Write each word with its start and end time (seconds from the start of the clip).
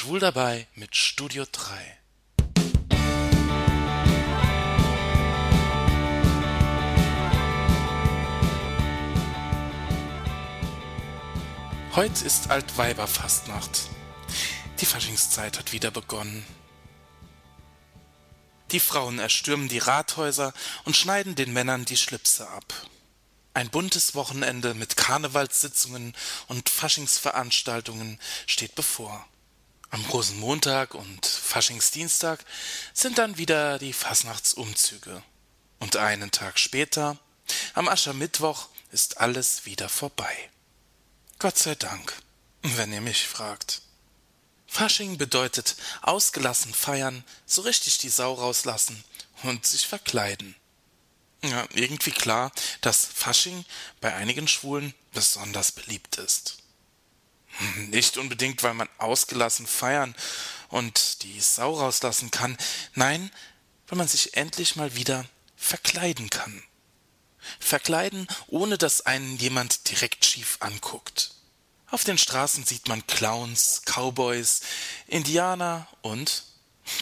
Schwul 0.00 0.18
dabei 0.18 0.66
mit 0.76 0.96
Studio 0.96 1.44
3. 1.52 1.98
Heute 11.94 12.24
ist 12.24 12.48
Altweiberfastnacht. 12.48 13.90
Die 14.80 14.86
Faschingszeit 14.86 15.58
hat 15.58 15.72
wieder 15.72 15.90
begonnen. 15.90 16.46
Die 18.70 18.80
Frauen 18.80 19.18
erstürmen 19.18 19.68
die 19.68 19.76
Rathäuser 19.76 20.54
und 20.86 20.96
schneiden 20.96 21.34
den 21.34 21.52
Männern 21.52 21.84
die 21.84 21.98
Schlipse 21.98 22.48
ab. 22.48 22.72
Ein 23.52 23.68
buntes 23.68 24.14
Wochenende 24.14 24.72
mit 24.72 24.96
Karnevalssitzungen 24.96 26.14
und 26.48 26.70
Faschingsveranstaltungen 26.70 28.18
steht 28.46 28.74
bevor. 28.74 29.26
Am 29.90 30.04
Rosenmontag 30.06 30.94
und 30.94 31.26
Faschingsdienstag 31.26 32.44
sind 32.94 33.18
dann 33.18 33.38
wieder 33.38 33.78
die 33.78 33.92
Fasnachtsumzüge. 33.92 35.22
Und 35.80 35.96
einen 35.96 36.30
Tag 36.30 36.58
später, 36.58 37.18
am 37.74 37.88
Aschermittwoch, 37.88 38.68
ist 38.92 39.18
alles 39.18 39.66
wieder 39.66 39.88
vorbei. 39.88 40.50
Gott 41.38 41.58
sei 41.58 41.74
Dank, 41.74 42.14
wenn 42.62 42.92
ihr 42.92 43.00
mich 43.00 43.26
fragt. 43.26 43.82
Fasching 44.66 45.18
bedeutet 45.18 45.74
ausgelassen 46.02 46.72
feiern, 46.72 47.24
so 47.44 47.62
richtig 47.62 47.98
die 47.98 48.08
Sau 48.08 48.34
rauslassen 48.34 49.02
und 49.42 49.66
sich 49.66 49.86
verkleiden. 49.88 50.54
Ja, 51.42 51.66
irgendwie 51.72 52.12
klar, 52.12 52.52
dass 52.80 53.06
Fasching 53.06 53.64
bei 54.00 54.14
einigen 54.14 54.46
Schwulen 54.46 54.94
besonders 55.12 55.72
beliebt 55.72 56.18
ist. 56.18 56.58
Nicht 57.88 58.16
unbedingt, 58.16 58.62
weil 58.62 58.74
man 58.74 58.88
ausgelassen 58.98 59.66
feiern 59.66 60.14
und 60.68 61.22
die 61.22 61.40
Sau 61.40 61.74
rauslassen 61.74 62.30
kann, 62.30 62.56
nein, 62.94 63.30
weil 63.88 63.98
man 63.98 64.08
sich 64.08 64.36
endlich 64.36 64.76
mal 64.76 64.94
wieder 64.94 65.26
verkleiden 65.56 66.30
kann. 66.30 66.62
Verkleiden, 67.58 68.28
ohne 68.46 68.78
dass 68.78 69.06
einen 69.06 69.36
jemand 69.38 69.90
direkt 69.90 70.24
schief 70.24 70.56
anguckt. 70.60 71.32
Auf 71.90 72.04
den 72.04 72.18
Straßen 72.18 72.64
sieht 72.64 72.86
man 72.86 73.06
Clowns, 73.06 73.82
Cowboys, 73.84 74.60
Indianer 75.08 75.88
und 76.02 76.44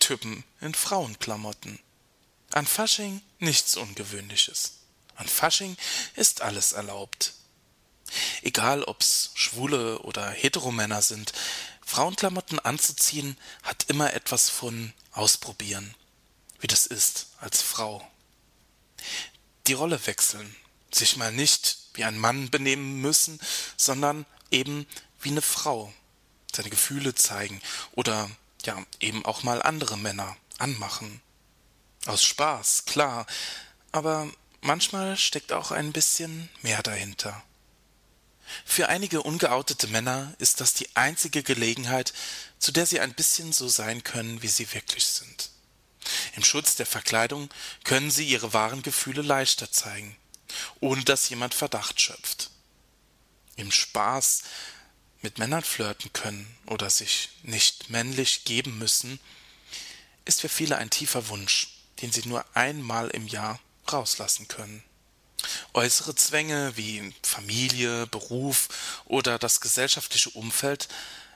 Typen 0.00 0.44
in 0.60 0.74
Frauenklamotten. 0.74 1.78
An 2.52 2.66
Fasching 2.66 3.22
nichts 3.38 3.76
Ungewöhnliches. 3.76 4.74
An 5.14 5.28
Fasching 5.28 5.76
ist 6.16 6.42
alles 6.42 6.72
erlaubt. 6.72 7.34
Egal 8.42 8.82
ob's 8.82 9.30
schwule 9.34 10.00
oder 10.00 10.28
Heteromänner 10.30 11.00
sind, 11.00 11.32
Frauenklamotten 11.84 12.58
anzuziehen 12.58 13.36
hat 13.62 13.84
immer 13.88 14.12
etwas 14.14 14.48
von 14.50 14.92
ausprobieren, 15.12 15.94
wie 16.60 16.66
das 16.66 16.86
ist 16.86 17.28
als 17.38 17.62
Frau. 17.62 18.06
Die 19.66 19.74
Rolle 19.74 20.04
wechseln, 20.06 20.54
sich 20.90 21.16
mal 21.16 21.32
nicht 21.32 21.78
wie 21.94 22.04
ein 22.04 22.18
Mann 22.18 22.50
benehmen 22.50 23.00
müssen, 23.00 23.38
sondern 23.76 24.26
eben 24.50 24.86
wie 25.20 25.30
eine 25.30 25.42
Frau, 25.42 25.92
seine 26.54 26.70
Gefühle 26.70 27.14
zeigen 27.14 27.60
oder 27.92 28.30
ja 28.64 28.82
eben 29.00 29.24
auch 29.24 29.42
mal 29.42 29.62
andere 29.62 29.96
Männer 29.96 30.36
anmachen. 30.58 31.20
Aus 32.06 32.24
Spaß, 32.24 32.84
klar, 32.86 33.26
aber 33.92 34.28
manchmal 34.60 35.16
steckt 35.16 35.52
auch 35.52 35.70
ein 35.70 35.92
bisschen 35.92 36.48
mehr 36.62 36.82
dahinter. 36.82 37.42
Für 38.64 38.88
einige 38.88 39.22
ungeoutete 39.22 39.88
Männer 39.88 40.34
ist 40.38 40.60
das 40.60 40.74
die 40.74 40.88
einzige 40.94 41.42
Gelegenheit, 41.42 42.12
zu 42.58 42.72
der 42.72 42.86
sie 42.86 43.00
ein 43.00 43.14
bisschen 43.14 43.52
so 43.52 43.68
sein 43.68 44.04
können, 44.04 44.42
wie 44.42 44.48
sie 44.48 44.72
wirklich 44.72 45.04
sind. 45.04 45.50
Im 46.36 46.44
Schutz 46.44 46.76
der 46.76 46.86
Verkleidung 46.86 47.48
können 47.84 48.10
sie 48.10 48.26
ihre 48.26 48.52
wahren 48.52 48.82
Gefühle 48.82 49.22
leichter 49.22 49.70
zeigen, 49.70 50.16
ohne 50.80 51.04
dass 51.04 51.28
jemand 51.28 51.54
Verdacht 51.54 52.00
schöpft. 52.00 52.50
Im 53.56 53.70
Spaß 53.70 54.42
mit 55.20 55.38
Männern 55.38 55.62
flirten 55.62 56.12
können 56.12 56.46
oder 56.66 56.90
sich 56.90 57.30
nicht 57.42 57.90
männlich 57.90 58.44
geben 58.44 58.78
müssen, 58.78 59.20
ist 60.24 60.40
für 60.40 60.48
viele 60.48 60.78
ein 60.78 60.90
tiefer 60.90 61.28
Wunsch, 61.28 61.78
den 62.00 62.12
sie 62.12 62.26
nur 62.26 62.44
einmal 62.56 63.08
im 63.10 63.26
Jahr 63.26 63.60
rauslassen 63.90 64.48
können. 64.48 64.82
Äußere 65.74 66.14
Zwänge 66.14 66.76
wie 66.76 67.12
Familie, 67.22 68.06
Beruf 68.06 68.68
oder 69.04 69.38
das 69.38 69.60
gesellschaftliche 69.60 70.30
Umfeld 70.30 70.88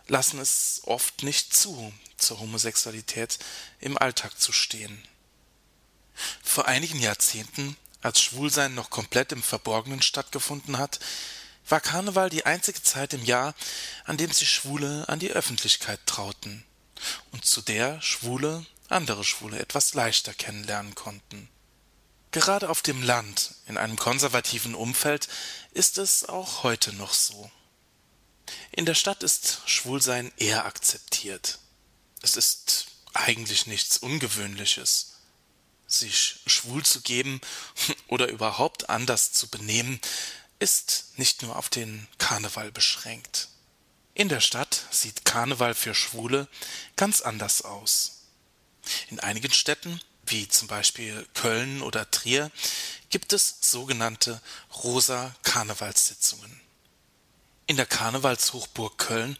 lassen 0.09 0.39
es 0.39 0.83
oft 0.85 1.23
nicht 1.23 1.55
zu, 1.55 1.93
zur 2.17 2.41
Homosexualität 2.41 3.39
im 3.81 3.99
Alltag 3.99 4.39
zu 4.41 4.53
stehen. 4.53 5.03
Vor 6.43 6.67
einigen 6.67 7.01
Jahrzehnten, 7.01 7.77
als 8.03 8.21
Schwulsein 8.21 8.75
noch 8.75 8.91
komplett 8.91 9.33
im 9.33 9.43
Verborgenen 9.43 10.03
stattgefunden 10.03 10.79
hat, 10.79 11.01
war 11.69 11.81
Karneval 11.81 12.31
die 12.31 12.47
einzige 12.47 12.83
Zeit 12.83 13.13
im 13.13 13.25
Jahr, 13.25 13.55
an 14.05 14.17
dem 14.17 14.31
sich 14.31 14.51
Schwule 14.51 15.09
an 15.09 15.19
die 15.19 15.33
Öffentlichkeit 15.33 16.01
trauten 16.07 16.65
und 17.33 17.45
zu 17.45 17.61
der 17.61 18.01
Schwule 18.01 18.65
andere 18.89 19.25
Schwule 19.25 19.59
etwas 19.59 19.95
leichter 19.95 20.33
kennenlernen 20.33 20.95
konnten. 20.95 21.49
Gerade 22.37 22.69
auf 22.69 22.83
dem 22.83 23.03
Land, 23.03 23.55
in 23.65 23.79
einem 23.79 23.97
konservativen 23.97 24.75
Umfeld, 24.75 25.27
ist 25.73 25.97
es 25.97 26.27
auch 26.27 26.65
heute 26.65 26.93
noch 26.93 27.15
so. 27.15 27.51
In 28.73 28.85
der 28.85 28.95
Stadt 28.95 29.23
ist 29.23 29.63
Schwulsein 29.65 30.31
eher 30.37 30.67
akzeptiert. 30.67 31.59
Es 32.21 32.37
ist 32.37 32.89
eigentlich 33.15 33.67
nichts 33.67 33.97
Ungewöhnliches. 33.97 35.15
Sich 35.87 36.41
schwul 36.47 36.85
zu 36.85 37.01
geben 37.01 37.41
oder 38.07 38.29
überhaupt 38.29 38.91
anders 38.91 39.33
zu 39.33 39.49
benehmen, 39.49 39.99
ist 40.59 41.15
nicht 41.17 41.41
nur 41.41 41.57
auf 41.57 41.71
den 41.71 42.07
Karneval 42.19 42.71
beschränkt. 42.71 43.49
In 44.13 44.29
der 44.29 44.43
Stadt 44.43 44.85
sieht 44.91 45.25
Karneval 45.25 45.73
für 45.73 45.95
Schwule 45.95 46.49
ganz 46.97 47.23
anders 47.23 47.63
aus. 47.63 48.25
In 49.09 49.21
einigen 49.21 49.55
Städten, 49.55 50.03
wie 50.27 50.49
zum 50.49 50.69
Beispiel 50.69 51.27
Köln 51.35 51.83
oder 51.83 52.11
Trier, 52.11 52.51
gibt 53.11 53.33
es 53.33 53.59
sogenannte 53.61 54.41
rosa 54.83 55.35
Karnevalssitzungen. 55.43 56.61
In 57.67 57.77
der 57.77 57.87
Karnevalshochburg 57.87 58.97
Köln 58.99 59.39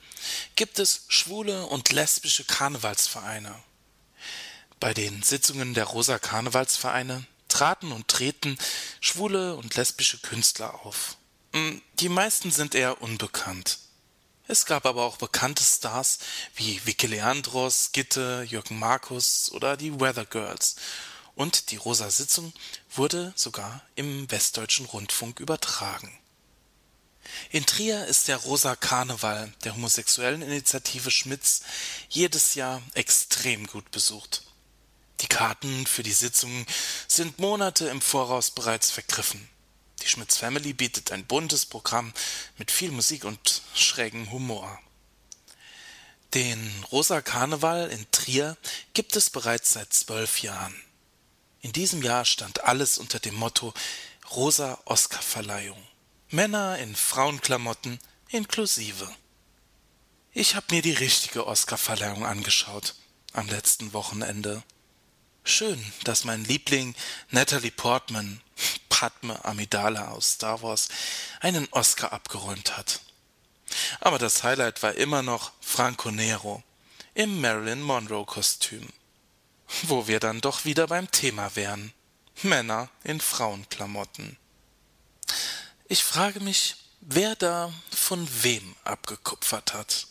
gibt 0.57 0.79
es 0.79 1.05
schwule 1.09 1.67
und 1.67 1.93
lesbische 1.93 2.45
Karnevalsvereine. 2.45 3.55
Bei 4.81 4.93
den 4.95 5.23
Sitzungen 5.23 5.75
der 5.75 5.85
rosa 5.85 6.19
Karnevalsvereine 6.19 7.25
traten 7.49 7.93
und 7.93 8.09
treten 8.09 8.59
schwule 9.01 9.55
und 9.55 9.77
lesbische 9.77 10.19
Künstler 10.19 10.85
auf. 10.85 11.17
Hm, 11.53 11.81
die 12.01 12.09
meisten 12.09 12.51
sind 12.51 12.75
eher 12.75 13.01
unbekannt. 13.01 13.79
Es 14.49 14.65
gab 14.65 14.87
aber 14.87 15.03
auch 15.03 15.17
bekannte 15.17 15.65
Stars 15.65 16.19
wie 16.55 16.81
Vicky 16.85 17.09
Leandros, 17.09 17.91
Gitte, 17.93 18.47
Jürgen 18.49 18.79
Markus 18.79 19.51
oder 19.51 19.77
die 19.77 19.99
Weather 19.99 20.25
Girls. 20.25 20.77
Und 21.35 21.71
die 21.71 21.77
Rosa 21.77 22.11
Sitzung 22.11 22.53
wurde 22.95 23.33
sogar 23.35 23.83
im 23.97 24.31
Westdeutschen 24.31 24.87
Rundfunk 24.87 25.41
übertragen. 25.41 26.17
In 27.51 27.67
Trier 27.67 28.07
ist 28.07 28.29
der 28.29 28.37
Rosa 28.37 28.77
Karneval 28.77 29.53
der 29.65 29.75
homosexuellen 29.75 30.43
Initiative 30.43 31.11
Schmitz 31.11 31.63
jedes 32.09 32.55
Jahr 32.55 32.81
extrem 32.95 33.67
gut 33.67 33.91
besucht. 33.91 34.45
Die 35.21 35.27
Karten 35.27 35.87
für 35.87 36.05
die 36.05 36.13
Sitzungen 36.13 36.67
sind 37.09 37.41
Monate 37.41 37.89
im 37.89 38.01
Voraus 38.01 38.53
bereits 38.53 38.93
vergriffen. 38.93 39.49
Die 40.07 40.11
Schmitz 40.13 40.37
Family 40.37 40.73
bietet 40.73 41.11
ein 41.11 41.27
buntes 41.27 41.67
Programm 41.67 42.13
mit 42.59 42.71
viel 42.71 42.93
Musik 42.93 43.25
und 43.25 43.63
schrägen 43.75 44.31
Humor. 44.31 44.79
Den 46.33 46.85
Rosa 46.93 47.21
Karneval 47.21 47.91
in 47.91 48.09
Trier 48.13 48.57
gibt 48.95 49.17
es 49.17 49.31
bereits 49.31 49.73
seit 49.73 49.93
zwölf 49.93 50.43
Jahren. 50.43 50.81
In 51.61 51.73
diesem 51.73 52.05
Jahr 52.05 52.25
stand 52.25 52.63
alles 52.63 52.99
unter 52.99 53.19
dem 53.19 53.35
Motto 53.35 53.75
Rosa 54.31 54.79
Oscarverleihung. 54.85 55.83
Männer 56.31 56.79
in 56.79 56.95
Frauenklamotten 56.95 57.99
inklusive. 58.29 59.13
Ich 60.33 60.55
habe 60.55 60.67
mir 60.73 60.83
die 60.83 60.93
richtige 60.93 61.49
Oscarverleihung 61.49 62.25
angeschaut 62.25 62.95
am 63.33 63.49
letzten 63.49 63.93
Wochenende. 63.93 64.63
Schön, 65.43 65.85
dass 66.05 66.23
mein 66.23 66.45
Liebling 66.45 66.95
Natalie 67.31 67.73
Portman 67.73 68.41
Padme 68.97 69.45
Amidala 69.45 70.09
aus 70.09 70.33
Star 70.33 70.63
Wars 70.63 70.89
einen 71.41 71.69
Oscar 71.71 72.15
abgeräumt 72.15 72.79
hat. 72.79 73.01
Aber 74.01 74.19
das 74.19 74.43
Highlight 74.43 74.83
war 74.83 74.95
immer 74.95 75.23
noch 75.23 75.53
Franco 75.61 76.11
Nero 76.11 76.63
im 77.13 77.43
Marilyn 77.43 77.83
Monroe 77.83 78.25
Kostüm. 78.25 78.89
Wo 79.83 80.07
wir 80.07 80.19
dann 80.19 80.41
doch 80.41 80.65
wieder 80.65 80.87
beim 80.87 81.11
Thema 81.11 81.55
wären. 81.57 81.93
Männer 82.43 82.89
in 83.05 83.21
Frauenklamotten. 83.21 84.39
Ich 85.89 86.03
frage 86.03 86.41
mich, 86.41 86.77
wer 87.03 87.37
da 87.37 87.71
von 87.95 88.27
wem 88.43 88.77
abgekupfert 88.85 89.75
hat. 89.75 90.07